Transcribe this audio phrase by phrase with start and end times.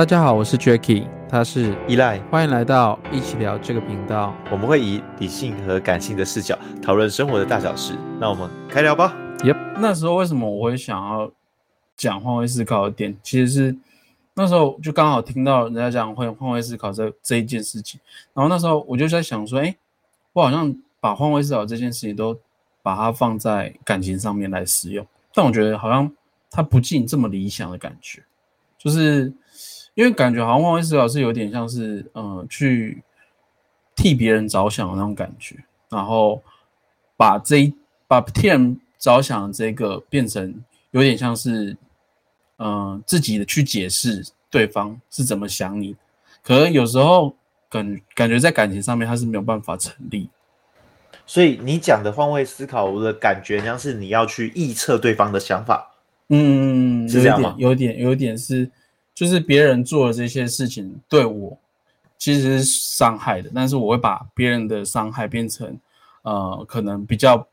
[0.00, 4.34] 大家好，我是 Jacky，他是依赖，欢迎来到一起聊这个频道。
[4.50, 7.92] 我们会以理性和感性的视角讨论生活的大小事。
[8.18, 9.14] 那我们开聊吧。
[9.40, 11.30] Yep，那时候为什么我会想要
[11.98, 13.76] 讲换位思考的点，其实是
[14.32, 18.00] 那时候就刚好听到人家讲会换位思考这这一件事情，
[18.32, 19.76] 然后那时候我就在想说，哎，
[20.32, 22.34] 我好像把换位思考这件事情都
[22.82, 26.10] 把它放在感情上面来使用，但我觉得好像
[26.50, 28.22] 它不尽这么理想的感觉，
[28.78, 29.30] 就是。
[29.94, 33.02] 因为感觉好像换位思考是有点像是，呃，去
[33.94, 35.56] 替别人着想的那种感觉，
[35.90, 36.40] 然后
[37.16, 37.74] 把这一
[38.06, 41.76] 把替人着想的这个变成有点像是，
[42.58, 45.96] 嗯，自己的去解释对方是怎么想你，
[46.42, 47.34] 可能有时候
[47.68, 50.30] 感感觉在感情上面他是没有办法成立，
[51.26, 55.90] 所以你讲的换位思考，我的感觉像是你要去臆测对方的想法，
[56.28, 57.54] 嗯，是这样吗？
[57.58, 58.70] 有点，有点是。
[59.20, 61.54] 就是别人做的这些事情对我
[62.16, 65.78] 其实是伤害的，但是我会把别人的伤害变成，
[66.22, 67.46] 呃，可能比较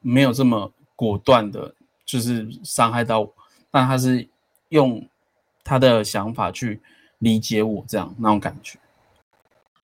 [0.00, 1.72] 没有这么果断的，
[2.04, 3.34] 就是伤害到我，
[3.70, 4.26] 但他是
[4.70, 5.08] 用
[5.62, 6.80] 他的想法去
[7.18, 8.76] 理解我这样那种感觉。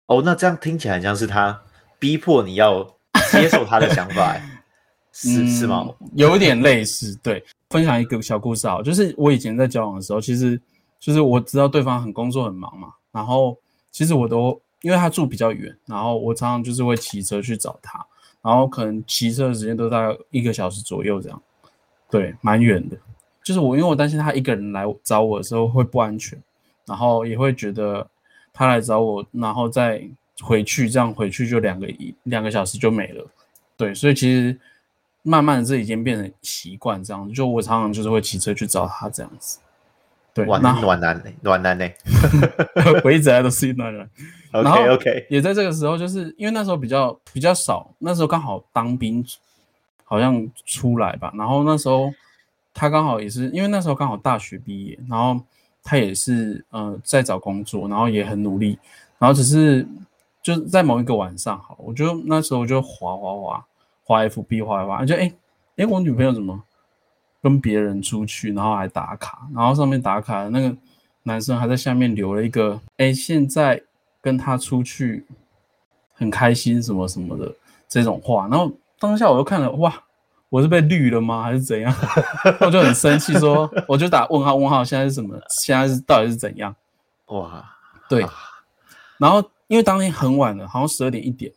[0.07, 1.63] 哦，那这样听起来像是他
[2.01, 2.83] 逼迫你要
[3.31, 4.37] 接受他的想法，
[5.15, 5.89] 是是吗？
[6.17, 7.17] 有点类似。
[7.23, 10.61] 对，分享一个小故事啊，就是我以前在交往的时候，其实。
[11.01, 13.57] 就是我知道对方很工作很忙嘛，然后
[13.91, 18.05] 其实我都因为他住比较远，然后我常常就是会骑车去找他，
[18.43, 21.43] 然后可能骑车的时间都大概一个小时左右这样，
[22.11, 22.97] 对，蛮远的。
[23.43, 26.39] 就是我因为我担心他一个人来找我的时候会不安全，
[26.85, 28.07] 然后也会觉得
[28.53, 30.07] 他来找我，然后再
[30.43, 33.27] 回去，这样回去就两个一两个小时就没了。
[33.77, 34.59] 对，所以其实
[35.23, 39.59] 慢慢的这已经变成习惯，这样就我常常就是会骑车去找他这样子。
[40.45, 41.25] 暖暖男呢？
[41.43, 41.89] 暖男呢？
[43.05, 44.09] 我一直来都是暖男。
[44.53, 49.25] OK OK，也在这个时候，就是因为那时候比较比较少，那时候刚好当兵，
[50.05, 51.31] 好像出来吧。
[51.37, 52.11] 然后那时候
[52.73, 55.39] 他刚好也是，因为那时候刚好大学毕业，然后
[55.83, 58.79] 他也是呃在找工作，然后也很努力。
[59.19, 59.87] 然后只是
[60.43, 63.65] 就在某一个晚上，好，我就那时候就滑滑滑
[64.05, 65.31] 滑 FB 滑滑，就哎
[65.77, 66.63] 哎，我女朋友怎么？
[67.43, 70.77] 跟别人出去，然后还打卡，然后上面打卡的那个
[71.23, 73.81] 男生还在下面留了一个“哎，现在
[74.21, 75.25] 跟他出去
[76.15, 77.55] 很开心什么什么的”
[77.89, 78.49] 这种话。
[78.49, 80.03] 然后当下我就看了，哇，
[80.49, 81.43] 我是被绿了吗？
[81.43, 81.95] 还是怎样？
[82.61, 85.39] 我就很生气，说我就打问号问号，现在是什么？
[85.49, 86.75] 现在是到底是怎样？
[87.27, 87.65] 哇，
[88.09, 88.27] 对。
[89.19, 91.53] 然后因为当天很晚了，好像十二点一点，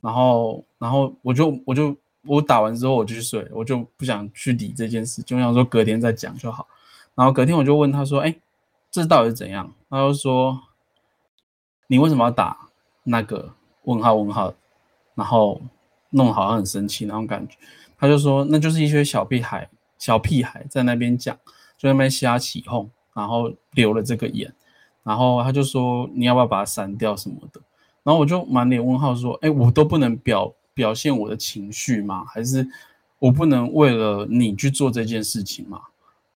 [0.00, 1.94] 然后然后我就我就。
[2.26, 6.66] 我打完之后我就去睡，我就不想去理这件事，就想说隔天再讲就好。
[7.14, 8.34] 然后隔天我就问他说：“哎，
[8.90, 10.60] 这到底是怎样？”他就说
[11.86, 12.56] ：“你为什么要打
[13.02, 13.52] 那个
[13.84, 14.52] 问号问号？
[15.14, 15.60] 然后
[16.10, 17.56] 弄好像很生气那种感觉。”
[17.98, 19.68] 他就说：“那就是一些小屁孩，
[19.98, 21.36] 小屁孩在那边讲，
[21.76, 24.52] 就在那边瞎起哄，然后留了这个言。
[25.02, 27.60] 然后他就说：你要不要把它删掉什么的？
[28.02, 32.24] 然后我就满脸问号说：哎，我都不能表。”表现我的情绪吗？
[32.26, 32.68] 还是
[33.18, 35.80] 我不能为了你去做这件事情吗？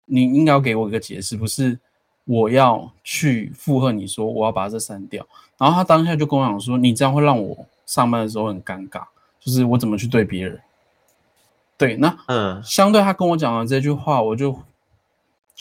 [0.05, 1.77] 你应该要给我一个解释，不是
[2.23, 5.27] 我要去附和你说我要把这删掉。
[5.57, 9.03] 然后他当下就跟我讲说：“你这样会让我上班的时候很尴尬，
[9.39, 10.61] 就是我怎么去对别人？”
[11.77, 14.57] 对，那嗯，相对他跟我讲的这句话，我就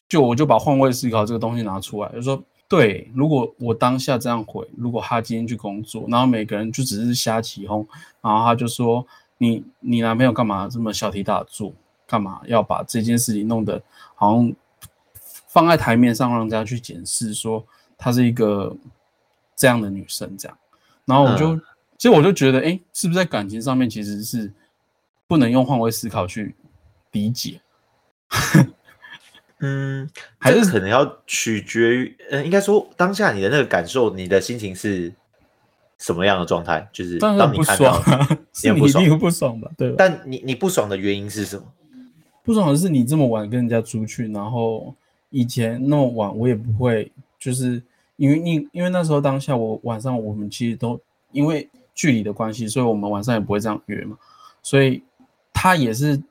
[0.08, 2.42] 就我就把换位思考这个东西拿出来，就说。
[2.68, 7.86] 对，如果我当下这样回，如果他今天去工作，然后每个人就只是瞎起哄，
[8.20, 9.06] 然后他就说
[9.38, 11.72] 你你男朋友干嘛这么小题大做，
[12.06, 13.80] 干嘛要把这件事情弄得
[14.14, 14.52] 好像
[15.46, 17.64] 放在台面上让人家去检视，说
[17.96, 18.76] 她是一个
[19.54, 20.58] 这样的女生这样，
[21.04, 21.56] 然后我就
[21.96, 24.52] 其实我就觉得，哎，是不是在感情上面其实是
[25.28, 26.54] 不能用换位思考去
[27.12, 27.60] 理解？
[29.60, 30.06] 嗯，
[30.36, 35.10] 还是可能要取决于，嗯，应该说当下你的那个感受，你的心情是
[35.96, 36.86] 什么样的状态？
[36.92, 37.98] 就是当你看到，
[38.62, 39.70] 你 不爽，不爽吧？
[39.78, 39.94] 对。
[39.96, 41.64] 但你你不爽的原因是什么？
[42.44, 44.94] 不爽的是你这么晚跟人家出去，然后
[45.30, 47.82] 以前那么晚我也不会，就是
[48.16, 51.00] 因为你因为那时候当下我晚上我们其实都
[51.32, 54.18] 因为距离的关系，所以我们晚上也不会这样约嘛。
[54.62, 55.02] 所以
[55.54, 56.22] 他也是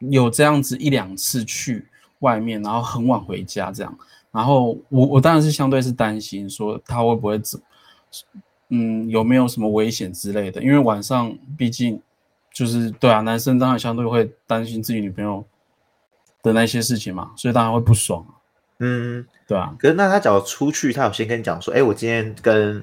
[0.00, 1.86] 有这样子一两次去。
[2.20, 3.98] 外面，然后很晚回家这样，
[4.30, 7.58] 然后我我当然是相对是担心说他会不会走，
[8.68, 10.62] 嗯，有没有什么危险之类的？
[10.62, 12.00] 因为晚上毕竟
[12.52, 15.44] 就是对啊，男生当然相对会担心自己女朋友
[16.42, 18.24] 的那些事情嘛，所以当然会不爽。
[18.78, 19.74] 嗯，对啊。
[19.78, 22.82] 可是那他只要出去，他有先跟你讲说，哎，我今天跟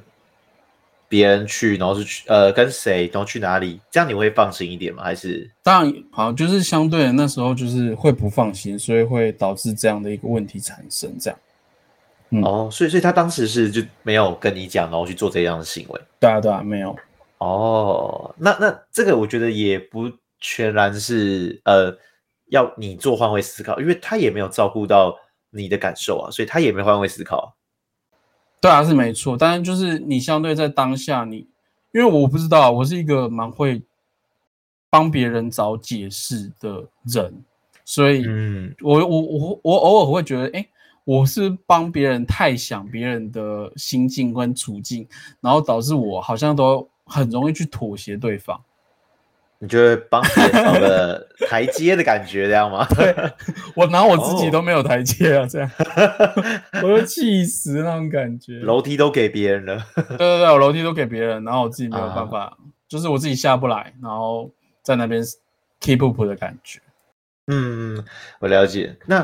[1.12, 5.04] 别人去，然后是去呃跟谁，然后去哪里，这样你会放心一点吗？
[5.04, 11.14] 还是当然好，就是相对的那时候就是会不放心，所以会导致这样的一个问题产生。
[11.20, 11.30] 这
[12.32, 16.02] 样，哦，所以所以他当时是就没有跟你讲，然后去做这样的行为。
[16.18, 16.96] 对啊，对啊，没有。
[17.40, 20.10] 哦，那那这个我觉得也不
[20.40, 21.94] 全然是呃
[22.52, 25.14] 要你做换位思考，因为他也没有照顾到
[25.50, 27.54] 你的感受啊，所以他也没换位思考。
[28.62, 31.48] 对啊，是没错，但是就是你相对在当下，你
[31.92, 33.82] 因为我不知道，我是一个蛮会
[34.90, 37.44] 帮别人找解释的人，
[37.84, 40.66] 所以嗯，我我我我偶尔会觉得，哎，
[41.04, 45.08] 我是帮别人太想别人的心境跟处境，
[45.42, 46.88] 然后导致我好像都。
[47.04, 48.58] 很容易去妥协对方，
[49.64, 52.84] 你觉得帮别人找个台阶的感觉，这样吗？
[52.98, 53.14] 对
[53.76, 55.72] 我拿我自己都没有台阶啊，这样
[56.82, 58.60] 我就气死那种感觉。
[58.62, 62.58] 楼梯都给别人了， 对对对，我楼梯都给别人，然后我自己没有办法，
[62.90, 65.24] 就是我自己下不来，然后在那边
[65.80, 66.80] keep up 的感觉。
[67.46, 68.04] 嗯，
[68.40, 68.98] 我了解。
[69.06, 69.22] 那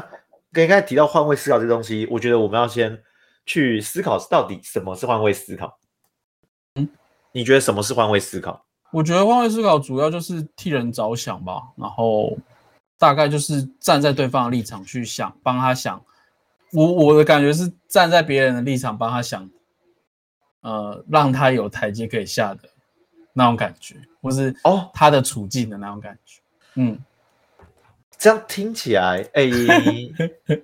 [0.54, 3.02] 刚才提到换位思考这东西，我觉得我们要先
[3.44, 5.80] 去思考到底什么是换位思考。
[7.32, 8.67] 你觉得什么是换位思考？
[8.92, 12.38] 我觉得换位思考主要就是替人着想吧，然后
[12.98, 16.02] 大概就是站在对方的立场去想，帮他想。
[16.72, 19.50] 我我的感觉是站在别人的立场帮他想，
[20.62, 22.70] 呃，让他有台阶可以下的
[23.34, 26.42] 那种感觉，或是哦他的处境的那种感觉。
[26.76, 27.00] 嗯，
[28.18, 29.50] 这样听起来，哎，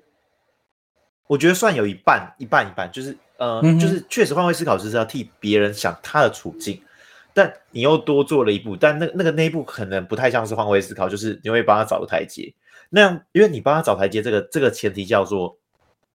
[1.28, 3.18] 我觉得算有一半，一半一半，就是。
[3.38, 6.82] 呃，就是确实换位思考，就是要替别人想他的处境，
[7.34, 12.54] 但你又多做了一步，但那那个那一步可能不太像是换位思考，就是你会帮他找个台阶。
[12.90, 15.58] 那样，因为你帮他找台阶，这个这个前提叫做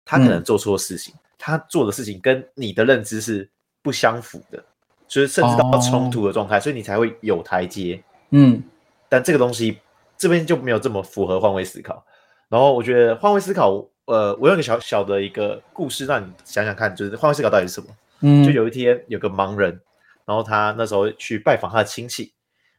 [0.04, 3.48] 他可能做错事情，他做的事情跟你的认知是
[3.82, 4.62] 不相符的，
[5.08, 8.02] 就是甚至到冲突的状态，所以你才会有台阶。
[8.30, 8.62] 嗯，
[9.08, 9.78] 但这个东西
[10.18, 12.04] 这边就没有这么符合换位思考。
[12.48, 13.86] 然后我觉得换位思考。
[14.06, 17.88] 呃，我有个小小的一个故事，让你想想看，就是换位思考到底是什么？
[18.20, 19.80] 嗯，就有一天有个盲人，
[20.26, 22.34] 然后他那时候去拜访他的亲戚，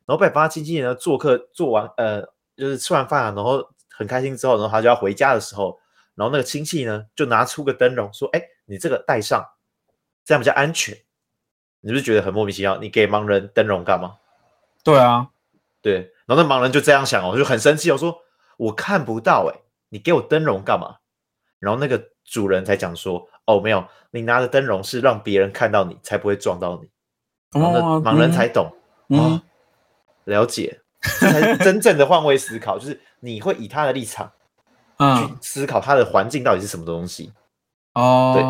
[0.05, 2.21] 然后拜访他亲戚呢，做客做完，呃，
[2.55, 5.79] 就是吃完饭啊，然后很开心之后，然后他就要回家的时候，
[6.13, 9.43] 然后那个亲戚呢就拿出个灯笼说：“哎，你这个戴上，
[10.23, 10.95] 这样比较安全。”
[11.79, 12.75] 你是不是觉得很莫名其妙？
[12.77, 14.17] 你给盲人灯笼干嘛？
[14.83, 15.29] 对啊，
[15.81, 18.19] 对，然后那盲人就这样想哦，就很生气哦，说
[18.57, 20.97] ：“我看不到，哎，你给我灯笼干嘛？”
[21.59, 26.89] 然后那个主人才讲说：“哦，没有，你拿着灯笼是让别人看到你，才不会撞到你。”
[27.51, 28.71] 然后盲人才懂
[29.07, 29.41] 哦，
[30.25, 34.31] 了解，才是 真正的换位思考，就是你会以他的立场
[34.99, 37.31] 去思考他的环境到底是什么东西。
[37.93, 38.43] 哦，对，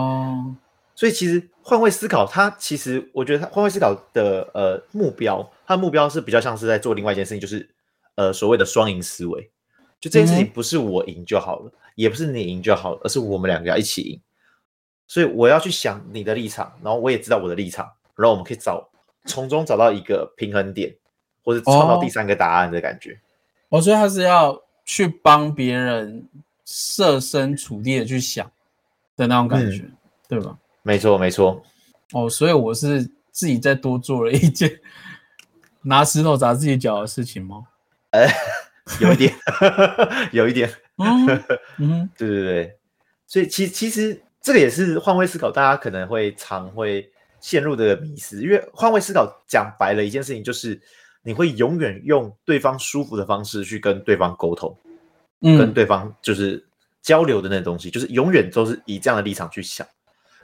[0.95, 7.69] 所以其实换位思考，它其实我觉得它换位思考的呃目标，它的目标是比较像是在做另外一件事情，就是
[8.15, 9.51] 呃所谓的双赢思维。
[9.99, 11.71] 就这件事情不是我赢就好了。
[11.95, 14.21] 也不是你赢就好了，而是我们两个要一起赢。
[15.07, 18.89] 所以我要去想你的立场，然后我也知道我的立场，然后我们可以找
[19.25, 20.93] 从中找到一个平衡点，
[21.43, 23.19] 或者创造第三个答案的感觉。
[23.69, 26.27] 我觉得他是要去帮别人
[26.65, 28.49] 设身处地的去想
[29.15, 29.85] 的那种感觉，
[30.27, 30.57] 对吧？
[30.83, 31.63] 没错，没错。
[32.13, 34.79] 哦，所以我是自己再多做了一件
[35.83, 37.63] 拿石头砸自己脚的事情吗？
[38.11, 38.25] 呃，
[39.01, 39.33] 有一点，
[40.31, 40.69] 有一点。
[40.97, 41.43] 嗯
[41.77, 42.77] 嗯，对对对，
[43.27, 47.11] 所以其其实这个也是换位思考，大家可能会常会
[47.47, 48.43] 陷入的迷思。
[48.43, 50.77] 因为换位思考讲白了一件事情，就是
[51.21, 54.77] 你会永远用对方舒服的方式去跟对方沟通，
[55.41, 56.61] 跟对方就是
[57.01, 59.87] 交流的那东西，就是永远都是以这样的立场去想。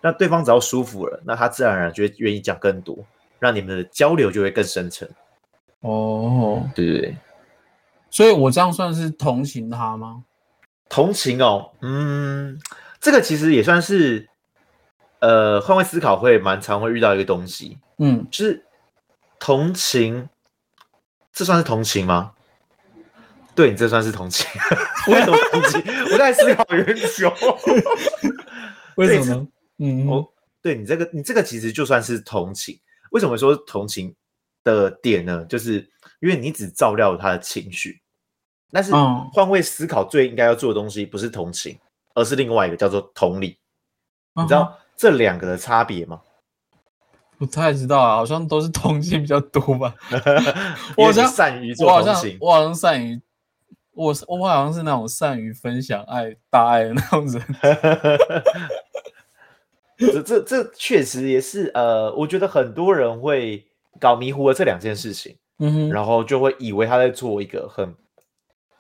[0.02, 2.98] 那对方只要舒服了，那他自然而然就会愿意讲更多，
[3.38, 5.10] 让你们的交流就会更深沉。
[5.82, 7.18] 哦，对对对，
[8.10, 10.24] 所以我这样算是同情他吗？
[10.88, 12.58] 同情哦，嗯，
[13.02, 14.30] 这个其实也算是，
[15.24, 18.66] 呃，换位思考会蛮常会遇到一个东西，嗯，就是
[19.40, 20.28] 同情，
[21.32, 22.34] 这算是同情吗？
[23.56, 24.46] 对你这算是同情？
[25.08, 25.82] 为什么同情？
[26.12, 27.34] 我在思考很久，
[28.98, 29.48] 为什么？
[29.78, 30.28] 嗯，哦，
[30.62, 32.78] 对你这个，你这个其实就算是同情。
[33.12, 34.14] 为什么说同情
[34.62, 35.46] 的点呢？
[35.46, 35.90] 就是
[36.20, 38.02] 因为你只照料他的情绪。
[38.74, 38.92] 但是
[39.32, 41.80] 换位思考最应该要做的东西不是同情，
[42.14, 43.58] 而是另外一个叫做同理。
[44.36, 46.22] 你知道这两个的差别吗？
[47.38, 49.94] 不太知道啊，好像都是同性比较多吧。
[50.96, 53.20] 我好像善于做同情，我好像善于
[53.94, 57.44] 我我好像是那种善于分享爱大爱的那种人。
[60.14, 63.66] 这这这确实也是呃，我觉得很多人会
[64.00, 67.94] 搞迷糊了这两件事情，嗯哼，然后就会以为他在做一个很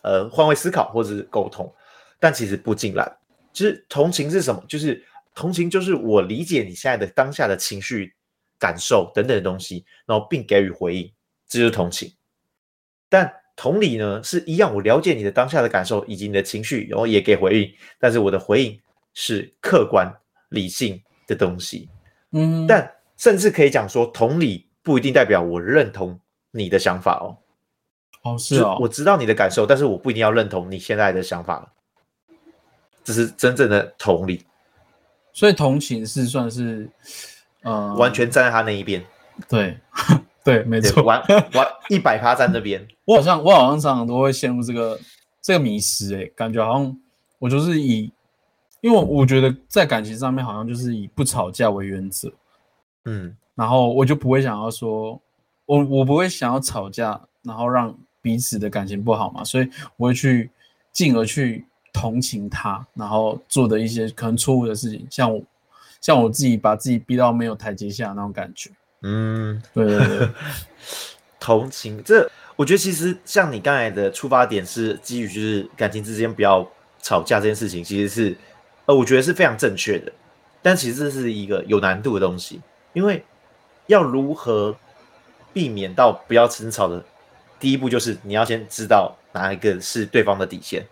[0.03, 1.71] 呃换位思考或者是沟通，
[2.19, 3.17] 但其实不尽然。
[3.51, 4.63] 其实同情是什么？
[4.67, 5.03] 就是
[5.33, 8.13] 同情就是我理解你现在的当下的情绪、
[8.59, 11.11] 感受等等的东西，然后并给予回应，
[11.47, 12.13] 这就是同情。
[13.09, 18.79] 但同理呢，是一样，我了解你的当下的感受以及你的情绪，然后也给回应，但是我的回应
[19.13, 20.11] 是客观
[20.49, 21.89] 理性的东西。
[22.31, 26.19] 嗯，但甚至可以讲说，同理不一定代表我认同
[26.51, 27.37] 你的想法哦。
[28.23, 31.71] 哦，是哦，我知道你的感受，但是我不一定要认同你现在的想法了。
[33.03, 34.43] 这是真正的同理，
[35.33, 36.89] 所以同情是算是
[37.63, 39.03] 呃，完全站在他那一边。
[39.49, 39.77] 对。
[40.45, 41.23] 对，没错，完
[41.55, 42.85] 完一百趴站那边。
[43.05, 44.99] 我好像我好像常常都会陷入这个
[45.41, 46.99] 这个迷失，哎，感觉好像
[47.39, 48.11] 我就是以，
[48.81, 52.29] 因为我觉得在感情上面好像就是以不吵架为原则，
[53.05, 55.17] 嗯，然后我就不会想要说，
[55.65, 60.51] 我我不会想要吵架，然后让彼此的感情不好嘛，所以我会去
[60.91, 65.41] 进而去同情他，然后做的一些可能错误的事情，像我
[66.01, 68.71] 像我自己把自己逼到没有台阶下那种感觉。
[69.03, 70.29] 嗯，对对对，
[71.39, 76.67] 同情这，我觉得其实像你刚才的出发点是基于就是感情之间不要
[77.01, 78.37] 吵架这件事情，其实是
[78.85, 80.11] 呃，我觉得是非常正确的。
[80.61, 82.61] 但其实这是一个有难度的东西，
[82.93, 83.23] 因为
[83.87, 84.75] 要如何
[85.51, 87.03] 避免到不要争吵的，
[87.59, 90.85] 第一步就是你要先知道哪一个是对方的底线，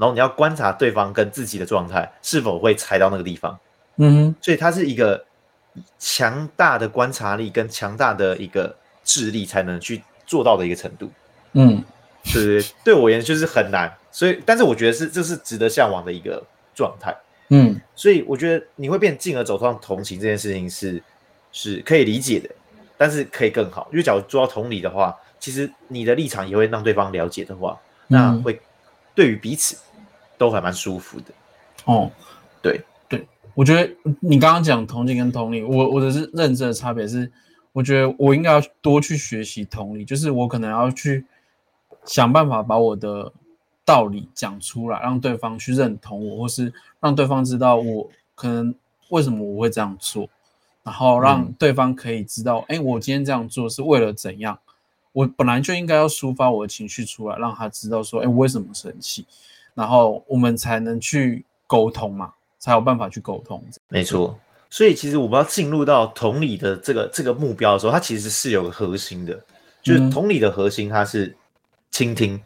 [0.00, 3.56] 然后你要观察对方跟自己的状态是否会踩到那个地方。
[3.98, 5.24] 嗯，所以它是一个。
[6.00, 11.08] 强大的观察力跟强大的一个智力才能去做到的一个程度，
[11.52, 11.80] 嗯，
[12.24, 16.42] 对对，对我而言就是很难，所以但是我觉得是这是值得向往的一个
[16.74, 17.16] 状态，
[17.50, 21.00] 嗯，所以我觉得你会变进而走上同情这件事情是
[21.52, 22.50] 是可以理解的，
[22.98, 27.78] 但是可以更好，因为假如做到同理的话，其实你的立场也会让对方了解的话，
[28.08, 28.60] 那会
[29.14, 29.76] 对于彼此
[30.40, 31.26] 都还蛮舒服的，
[31.84, 32.10] 哦，
[32.62, 32.82] 对。
[33.10, 33.28] 对。
[33.54, 37.30] 我觉得你刚刚讲同情跟同理，我我的是认知的差别是，
[37.72, 41.26] 我觉得我应该要多去学习同理，就是我可能要去
[42.06, 43.30] 想办法把我的
[43.84, 48.74] 道理讲出来，让对方去认同我，或是让对方知道我可能
[49.10, 50.26] 为什么我会这样做，
[50.82, 54.58] 然后让对方可以知道，哎，我今天这样做是为了怎样，
[55.12, 59.26] 我本来就应该要抒发我的情绪出来，让他知道说，哎，我为什么生气，
[59.74, 62.32] 然后我们才能去沟通嘛。
[62.62, 64.38] 才有办法去沟通，没错。
[64.68, 69.32] 所以其实我们要进入到同理的这个这个目标的时候，它其实是有个核心的，
[69.82, 71.34] 就是同理的核心，它是
[71.90, 72.38] 倾听。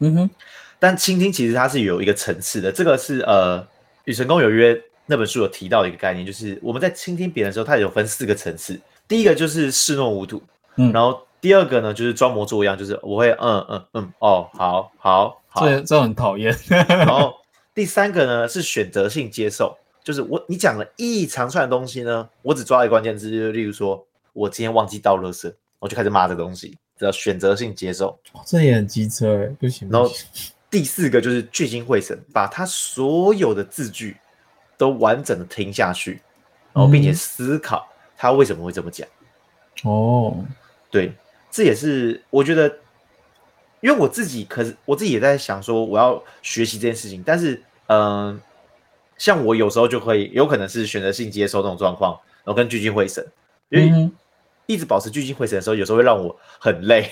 [0.00, 0.30] 嗯哼。
[0.78, 3.62] 但倾听其实它是有一个层次的，这个是呃
[4.04, 4.74] 《与成功有约》
[5.06, 8.78] 那本书有提到的一个概念，就是我们在倾听别人的时候，它有分四个层次。
[9.08, 10.42] 第一个就是视若无睹，
[10.76, 10.92] 嗯。
[10.92, 16.56] 然后第二个呢，就是装模作样，就是我会嗯嗯嗯哦，好好好，这这很讨厌。
[16.68, 17.34] 然后。
[17.76, 28.16] 第三个呢是选择性接受，就是我你讲了一长串的东西呢，我只抓一个关键字，就例如说我今天忘记倒垃圾，我就开始骂这东西，叫选择性接受。
[28.46, 29.88] 这也很机车哎，不行。
[29.90, 30.08] 然后
[30.70, 34.16] 第四个就是聚精会神，把他所有的字句
[34.78, 36.22] 都完整的听下去，
[36.72, 39.04] 然后并且思考他为什么会这么讲。
[39.82, 40.36] 哦，
[40.92, 41.12] 对，
[41.50, 42.72] 这也是我觉得。
[43.84, 47.22] 因为我自己，可是我自己也在想说，我要学习这件事情。
[47.22, 48.40] 但是，嗯，
[49.18, 53.22] 像我有时候就会有可能是选择性接受这种状况，然后跟聚精会神。
[53.68, 54.10] 因为
[54.64, 57.10] 一直保持聚精会神的时候，有时候会让我很累。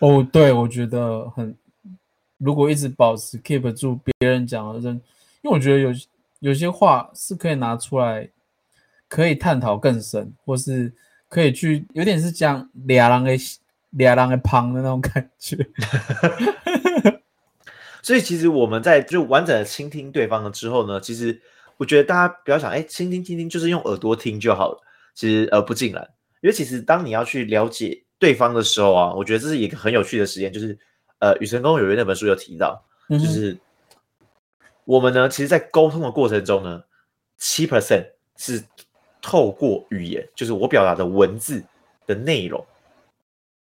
[0.00, 1.56] 哦，对，我觉得很，
[2.38, 5.00] 如果一直保持 keep 住别人讲的，因
[5.44, 5.92] 为我觉得有
[6.40, 8.28] 有些话是可以拿出来，
[9.08, 10.92] 可以探讨更深，或是
[11.28, 13.60] 可以去有点是讲两人的。
[13.90, 15.56] 俩人的旁的那种感觉，
[18.02, 21.40] 所以其实我们在就完整的倾听对方了之后呢，其实
[21.76, 24.80] 我觉得大家不要想，哎，倾听倾听就是用耳朵听就好了，
[25.14, 26.06] 其实呃不尽然，
[26.42, 30.78] 因为其实当你要去了解对方的时候啊，我觉得这是一个很有趣的实验，就是
[31.18, 33.56] 呃《与成功有约》那本书有提到，就是
[34.84, 36.82] 我们呢，其实，在沟通的过程中呢，
[37.38, 38.62] 七 percent 是
[39.22, 41.62] 透过语言，就是我表达的文字
[42.06, 42.64] 的内容。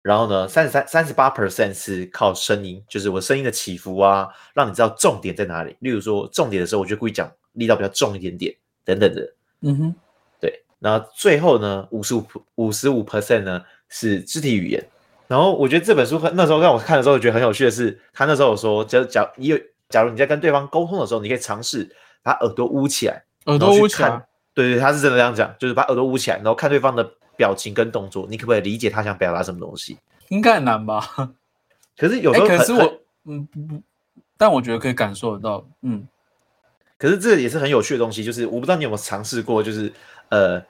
[0.01, 5.75] 然后呢，三十三、三十八 percent 是靠声音，就是我声音的起伏啊，让你知道重点在哪里。
[5.79, 9.33] 例如说重点的时候，我就故意讲力道比较重一点点，等等的。
[9.61, 9.95] 嗯哼，
[10.39, 10.63] 对。
[10.79, 12.25] 然后最后呢，五十五
[12.55, 14.87] 五十五 percent 呢是肢体语言，
[15.27, 24.25] 然后我觉得这本书很那时候让我看的时候我觉得很有趣的是，他那时候有说，假假你有假如你在跟对方沟通的时候，你可以尝试把耳朵捂起来，耳朵捂起来。
[24.53, 27.03] 对对，他是真的这样讲，就是把耳朵捂起来，然后看对方的
[27.39, 29.97] 表情跟动作，你可不可以理解他想表达什么东西？
[30.27, 31.31] 应该很难吧？
[31.97, 33.81] 可是有时候，可是我嗯不不，
[34.37, 36.05] 但我觉得可以感受得到，嗯。
[36.97, 39.89] 可是这也是很有趣的东西，就是我不知道你有没有尝试过，就是
[40.27, 40.61] 呃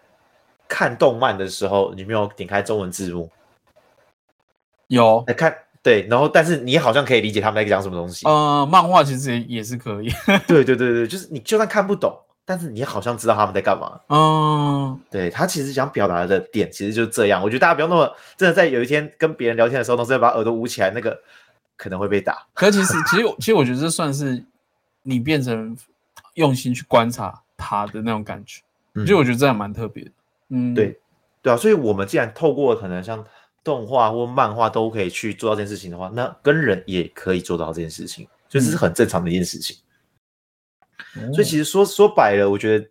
[0.67, 3.27] 看动漫的时候，你没有点开中文字幕？
[4.89, 8.27] 有，来看对，然后但是你好像可以理解他们在讲什么东西。
[8.27, 10.09] 呃，漫画其实也也是可以。
[10.47, 12.15] 对对对对，就是你就算看不懂。
[12.50, 17.39] 但是你好像知道他们在干嘛哦，对他其实想表达的点其实就是这样。
[17.44, 21.15] 我觉得大家不要那么真的在有一天跟别人聊天的时候，都是要把耳朵捂起来，那个
[21.77, 22.48] 可能会被打。
[22.56, 24.44] 可其实其实 其实我觉得这算是
[25.03, 25.77] 你变成
[26.34, 28.63] 用心去观察他的那种感觉，
[28.96, 30.12] 其实我觉得这样蛮特别的。
[30.50, 31.00] 嗯，对
[31.44, 33.24] 对啊，所以我们既然透过可能像
[33.63, 39.77] 动画或漫画都可以去做到这件事情的话，那跟人也可以做到这件事情，就是很正常的一件事情。
[41.34, 42.89] 所以其实说说白了，我觉得，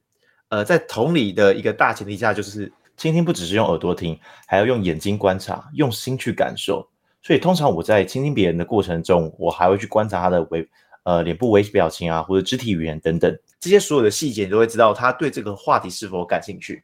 [0.48, 6.88] 呃，在同理的一个大前提下，就是倾听不只是用耳朵听，还要用眼睛观察，用心去感受。
[7.22, 10.68] 所以通常我在倾听别人的过程中，我还会去观察他的微
[11.02, 16.82] 呃脸部微表情啊，或者肢体语言等等这些所有的细节，你都会知道他对这个话题是否感兴趣，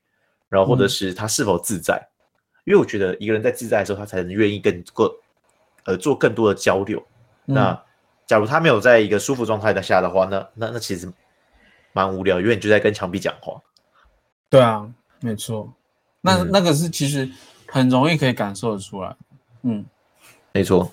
[0.48, 2.00] 然后或者是他是否自在。
[2.64, 5.10] 因为我觉得一个人在自在的时候，他才能愿意更更
[5.84, 7.02] 呃做更多的交流。
[7.44, 7.80] 那
[8.26, 11.12] 假如他没有在一个舒服状态的下的话，那那那其实。
[11.96, 13.54] 蛮无聊，因为你就在跟墙壁讲话。
[14.50, 14.84] 对啊，
[15.20, 15.72] 没错，
[16.22, 17.30] 那那个是其实
[17.68, 19.14] 很容易可以感受得出来。
[19.62, 19.86] 嗯，
[20.50, 20.92] 没错。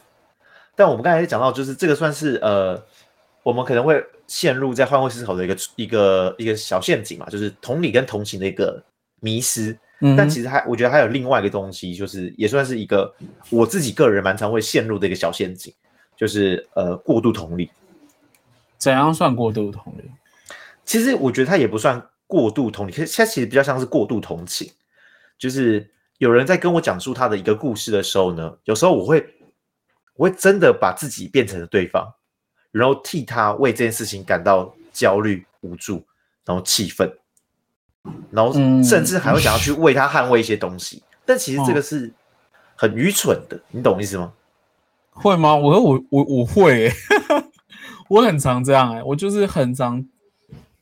[0.76, 2.80] 但我们刚才讲到，就是这个算是呃，
[3.42, 8.80] 我们可能会陷入在换位思考的一个一个一个小陷阱嘛，就是同理跟同情的一个
[9.22, 9.76] 迷失。
[10.02, 13.12] 嗯，但其实还我觉得还有另外一个东西，就是也算是一个
[13.50, 15.74] 我自己个人蛮常会陷入的一个小陷阱，
[16.22, 17.72] 就是呃过度同理。
[18.78, 20.12] 怎样算过度同理？
[20.86, 24.72] 其实我觉得他也不算过度同理，其实他其实比较像是过度同情。
[25.40, 29.34] 就是有人在跟我讲述他的一个故事的时候呢，有时候我会，
[30.14, 32.08] 我会真的把自己变成了对方，
[32.70, 36.06] 然后替他为这件事情感到焦虑、无助，
[36.46, 37.12] 然后气愤，
[38.30, 38.54] 然后
[38.84, 41.02] 甚至还会想要去为他捍卫一些东西。
[41.26, 42.14] 但其实这个是
[42.76, 44.32] 很愚蠢的，你懂意思吗？
[45.12, 45.56] 会吗？
[45.56, 46.92] 我我我我会，
[48.10, 50.06] 我很常这样哎，我就是很常。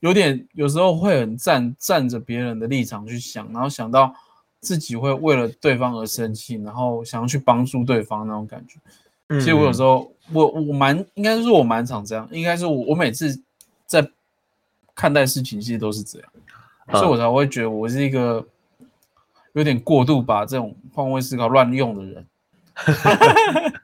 [0.02, 4.16] 有点有时候会很站站着别人的立场去想，然后想到
[4.62, 8.80] 自己会为了对方而生气，然后想要去帮助对方那种感觉。
[9.42, 13.44] 其实我有时候我我蛮应该是我蛮常这样，应该是我我每次
[13.86, 14.10] 在
[14.96, 16.30] 看待事情其实都是这样，
[16.94, 18.48] 所以我才会觉得我是一个
[19.52, 22.26] 有点过度把这种换位思考乱用的人。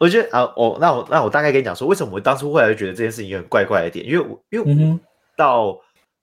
[0.00, 5.00] 我觉得啊，我那我那我大概跟你讲说，为什么我当初后来觉得这件事情有很怪怪的点，因为我因为我。
[5.38, 5.80] 到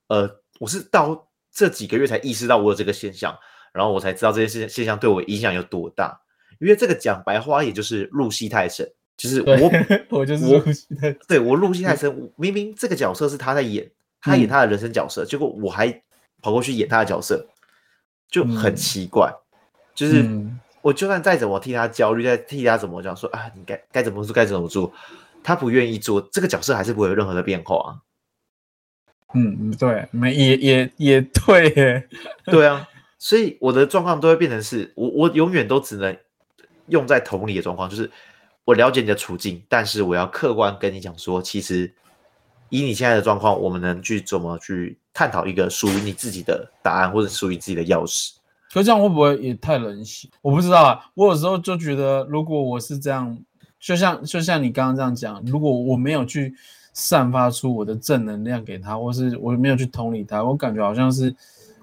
[0.08, 3.34] 呃，我是到这几个月才意识到我有这个现象，
[3.72, 6.20] 然后我才知道这件事现象对我影响有多大。
[6.60, 12.30] 因为这个讲白话，也就是入戏太深，就是我我就是入戏太深对我入戏太深。
[12.36, 15.88] 明明这个角色是他在演，他演他的人生角色，结果我还
[16.42, 17.48] 跑过去演他的角色，
[18.30, 19.32] 就很奇怪。
[19.94, 20.22] 就是
[20.86, 24.92] 我就算再怎么替他焦虑，再替他怎么讲说啊，你该该怎么做该怎么做，
[25.42, 28.00] 他不愿意做，这个角色还是不会有任何的变化。
[29.34, 32.08] 嗯，对，没也也也对，耶，
[32.44, 36.16] 对啊，所以我的状况都会变成是我我永远都只能
[36.86, 38.08] 用在同理的状况，就是
[38.64, 41.92] 我了解你的处境，但是我要客观跟你讲说，其实
[42.68, 48.35] 以你现在的状况，我们能去怎么去探讨一个属于你自己的答案，或者属于自己的钥匙。
[48.76, 50.28] 可这样会不会也太冷血？
[50.42, 53.38] 我不知道啊，我有时候就觉得，如果我是这样，
[53.80, 56.54] 就像就像你刚刚这样讲，如果我没有去。
[56.98, 61.30] 散发出我的正能量给他，或是我没有去同理他，我感觉好像是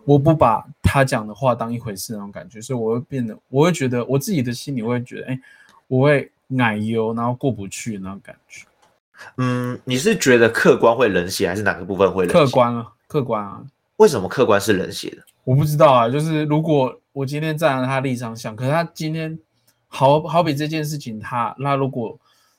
[0.06, 5.40] 我不把他讲的话当一回事那种感觉，所以我会变得，我会觉得我自己的心里会觉得，哎，
[5.88, 8.66] 我会奶油，然后过不去那种感觉。
[9.38, 12.34] 嗯，你是觉得客观会冷血，还是哪个部分会冷血？
[12.34, 13.62] 客观啊，客观啊。
[13.98, 15.18] 为什么客观是冷血的？
[15.44, 19.38] 我不知道啊，就是如果我今天站在他立场想，可是他今天
[19.88, 22.18] 好好比这件事情，他那如果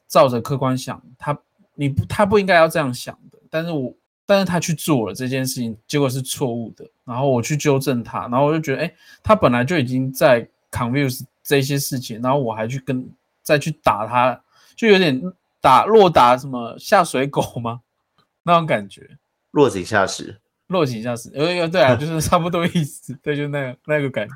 [0.09, 1.38] 照着客观想，他。
[1.77, 3.38] 你不，他不应该要这样想的。
[3.51, 3.92] 但是我，
[4.25, 6.88] 但是他去做了这件事情，结果是错误的。
[7.05, 8.94] 然后我去纠正他，然后我就觉得，哎，
[9.25, 13.05] 他本来就已经在 confuse 这些事情，然后我还去跟
[13.42, 14.40] 再去打他，
[14.77, 15.20] 就有点
[15.61, 17.81] 打落打什么下水狗吗？
[18.44, 19.11] 那种感觉，
[19.51, 21.31] 落井下石，落井下石。
[21.35, 23.16] 呃，对啊， 就是差不多意思。
[23.22, 24.35] 对，就那个那个感觉。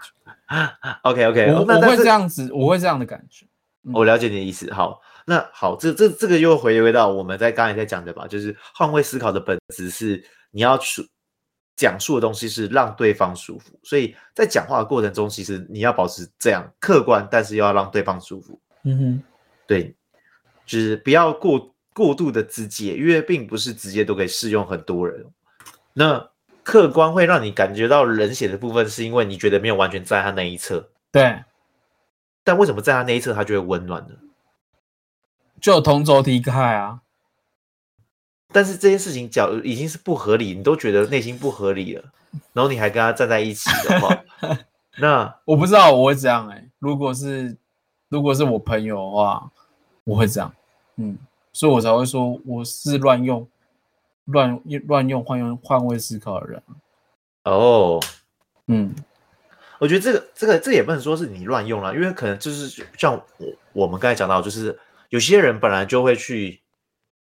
[1.03, 3.47] OK OK，我我会这样子，我会这样的感觉。
[3.93, 4.73] 我了解你的意思。
[4.73, 11.09] 好，那好，这这这个又回归到我们在刚才在讲的吧，就是换位思考的本质是你要去
[11.77, 18.61] 讲述的东西是让对方舒服，所以在讲话的过程中，其实你要保持这样客观，但是又要让对方舒服。
[18.83, 19.23] 嗯哼，
[19.67, 19.95] 对，
[20.67, 25.25] 就是不要过过度的直接，因为并不是直接都可以适用很多人。
[25.99, 26.31] 那
[26.63, 30.89] 客观会让你感觉到冷血的部分，是因为你觉得没有完全在他那一侧。
[31.11, 31.43] 对。
[32.45, 34.15] 但为什么在他那一侧，他就会温暖呢？
[35.61, 37.01] 就同轴离开啊！
[38.53, 42.05] 但是这件事情讲已经是不合理，你都觉得内心不合理了，
[42.53, 44.25] 然后你还跟他站在一起的话，
[44.99, 46.65] 那我不知道我会怎样哎。
[46.79, 47.57] 如果是
[48.09, 49.51] 如果是我朋友的话，
[50.05, 50.55] 我会这样，
[50.97, 51.19] 嗯，
[51.53, 53.47] 所以我才会说我是乱用
[54.29, 56.63] 乱乱用换用换位思考的人。
[57.45, 58.01] 哦，
[58.69, 58.95] 嗯。
[59.81, 64.77] 我觉得这个这个这也不能说是你乱用了，因为可能就是像我我们刚才讲到，就是
[65.11, 66.61] 有些人本来就会去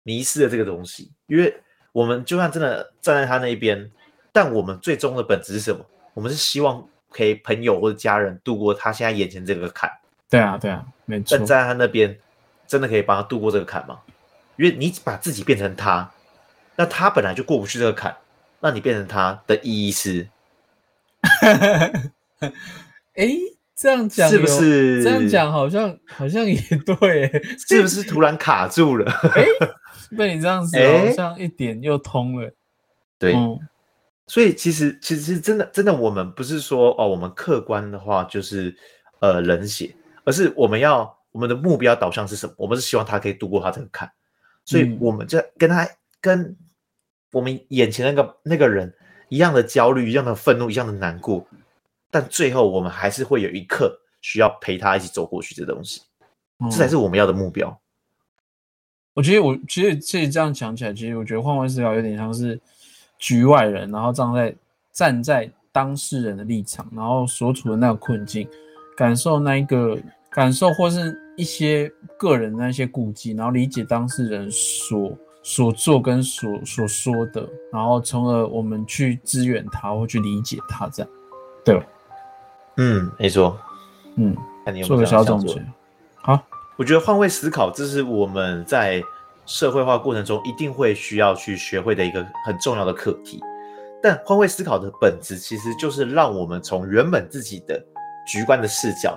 [0.03, 1.53] 迷失了这个东西，因为
[1.91, 3.91] 我们就算真的站在他那一边，
[4.31, 5.85] 但我们最终的本质是什么？
[6.13, 9.91] 我们是希望可以朋友或者家人度过他现在眼前这个坎。
[10.29, 11.37] 对啊，对啊，没错。
[11.37, 12.17] 站在他那边，
[12.65, 13.99] 真的可以帮他度过这个坎吗？
[14.55, 16.09] 因为你把自己变成他，
[16.75, 18.15] 那他本来就过不去这个坎，
[18.59, 20.27] 那你变成他的意义是？
[23.15, 23.29] 哎，
[23.75, 25.01] 这样讲是不是？
[25.03, 26.55] 这样讲好像好像也
[26.99, 27.31] 对，
[27.67, 29.11] 是不是突然卡住了？
[29.35, 29.45] 哎，
[30.17, 32.51] 被你这样子，好像一点又通了。
[33.17, 33.33] 对，
[34.27, 38.75] 所以其实其实真的真的，我们不是说哦，我们客观的话就是
[39.21, 42.53] 呃冷血，而是我们要我们的目标导向是什么？
[42.57, 44.11] 我们是希望他可以度过他这个坎，
[44.65, 45.87] 所以我们就跟他
[46.19, 46.55] 跟
[47.35, 48.93] 我们眼前那个那个人
[49.27, 51.45] 一样的焦虑，一样的愤怒，一样的难过。
[52.09, 55.53] 但最后，我们还是会有一刻需要陪他一起走过去。
[55.53, 56.01] 的东西，
[56.71, 57.77] 这才是我们要的目标。
[59.13, 62.57] 我觉得，我其实其实这样讲起来，其实我觉得换位思考有点像是
[63.19, 64.55] 局外人，然后站在
[64.93, 68.47] 站在当事人的立场，然后所处的那个困境，
[68.95, 69.99] 感受那一个
[70.31, 75.11] 感受，或是一些个人那些顾忌，然后理解当事人所
[75.47, 81.11] 所做跟所所说的，然后从而我们去支援他或去理解他，这样
[81.63, 81.85] 对吧。
[82.77, 83.55] 嗯，没错。
[84.15, 85.63] 嗯，看你有做个小总结。
[86.15, 86.43] 好，
[86.77, 89.03] 我觉得换位思考，这是我们在
[89.45, 93.39] 社会化过程中一定会需要去学会的一个很重要的课题。
[94.01, 97.79] 但换位思考的本质，其实就是让我们从原本自己的
[98.27, 99.15] 局观的视角，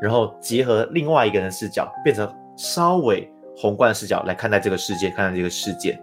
[0.00, 6.00] 然后结合另外一个人的视角，变成稍微宏观的视角来看待这个世界，看待这个事件。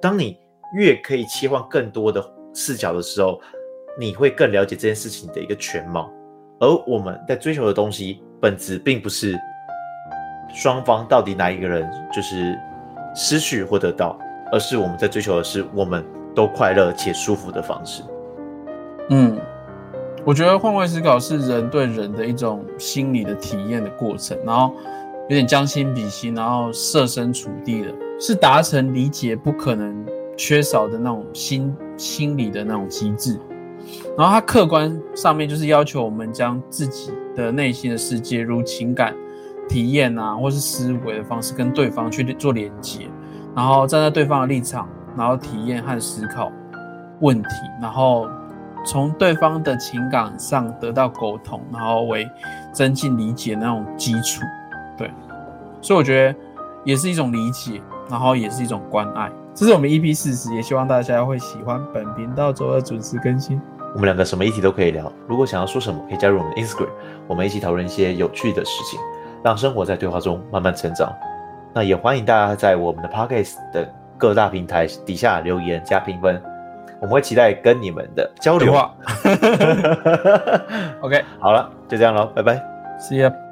[0.00, 0.38] 当你
[0.74, 3.40] 越可以切换更多的视角的时候，
[3.98, 6.10] 你会更了解这件事情的一个全貌。
[6.60, 9.38] 而我们在追求的东西本质并不是
[10.54, 12.58] 双方到底哪一个人就是
[13.14, 14.18] 失去或得到，
[14.50, 18.02] 而是我们在追求的是我们都快乐且舒服的方式。
[19.10, 19.38] 嗯，
[20.24, 24.74] 我觉得换位思考是人对人的一种心理的体验的过程，然后
[25.28, 27.88] 有点将心比心，然后设身处地的，
[28.20, 30.04] 是达成理解不可能
[30.36, 33.40] 缺少的那种心心理的那种机制。
[34.16, 39.14] 然后它客观上面就是要求我们将自己的内心的世界，如情感
[39.68, 43.08] 体验啊，或是思维的方式，跟对方去做连接，
[43.56, 46.52] 然后站在对方的立场，然后体验和思考
[47.20, 47.48] 问题，
[47.80, 48.28] 然后
[48.86, 52.28] 从对方的情感上得到沟通，然后为
[52.72, 54.42] 增进理解那种基础。
[54.96, 55.10] 对，
[55.80, 56.34] 所以我觉得
[56.84, 57.80] 也是一种理解，
[58.10, 59.30] 然后也是一种关爱。
[59.54, 63.60] 这是我们 EP 四十，也希望大家会喜欢本频道周二准时更新。
[63.94, 66.88] 我们两个什么议题都可以聊，如果想要说什么，可以加入我们的 Instagram，
[67.28, 68.98] 我们一起讨论一些有趣的事情，
[69.44, 71.12] 让生活在对话中慢慢成长。
[71.72, 76.42] 那也欢迎大家在我们的 Podcast 的各大平台底下留言加评分，
[77.00, 78.74] 我们会期待跟你们的交流。
[81.00, 82.60] OK，好了，就这样喽，拜拜
[82.98, 83.43] ，See you。